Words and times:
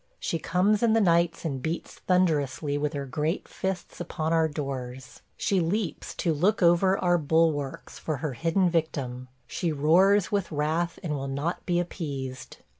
She 0.19 0.39
comes 0.39 0.81
in 0.81 0.93
the 0.93 0.99
nights 0.99 1.45
and 1.45 1.61
beats 1.61 1.99
thunderously 2.07 2.75
with 2.75 2.93
her 2.93 3.05
great 3.05 3.47
fists 3.47 4.01
upon 4.01 4.33
our 4.33 4.47
doors. 4.47 5.21
She 5.37 5.59
leaps 5.59 6.15
to 6.15 6.33
look 6.33 6.63
over 6.63 6.97
our 6.97 7.19
bulwarks 7.19 7.99
for 7.99 8.17
her 8.17 8.33
hidden 8.33 8.67
victim; 8.67 9.27
she 9.45 9.71
roars 9.71 10.31
with 10.31 10.51
wrath 10.51 10.97
and 11.03 11.13
will 11.15 11.27
not 11.27 11.63
be 11.67 11.79
appeased. 11.79 12.57